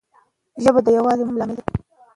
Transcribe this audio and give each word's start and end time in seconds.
ژبه 0.63 0.79
د 0.83 0.87
یووالي 0.97 1.23
مهم 1.23 1.37
لامل 1.39 1.55
دی. 1.59 1.63